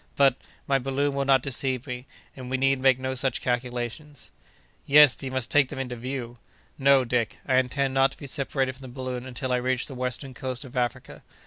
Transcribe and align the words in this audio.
But, 0.15 0.35
my 0.65 0.79
balloon 0.79 1.13
will 1.13 1.25
not 1.25 1.43
deceive 1.43 1.85
me, 1.85 2.07
and 2.35 2.49
we 2.49 2.57
need 2.57 2.79
make 2.79 2.97
no 2.97 3.13
such 3.13 3.39
calculations." 3.39 4.31
"Yes, 4.87 5.15
but 5.15 5.21
you 5.25 5.29
must 5.31 5.51
take 5.51 5.69
them 5.69 5.77
into 5.77 5.95
view." 5.95 6.39
"No, 6.79 7.03
Dick. 7.03 7.37
I 7.47 7.57
intend 7.57 7.93
not 7.93 8.13
to 8.13 8.17
be 8.17 8.25
separated 8.25 8.73
from 8.73 8.81
the 8.81 8.87
balloon 8.87 9.27
until 9.27 9.51
I 9.53 9.57
reach 9.57 9.85
the 9.85 9.93
western 9.93 10.33
coast 10.33 10.65
of 10.65 10.75
Africa. 10.75 11.21